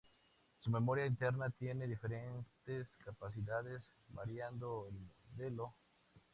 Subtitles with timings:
[0.57, 4.95] Su memoria interna tiene diferentes capacidades variando el
[5.31, 5.75] modelo.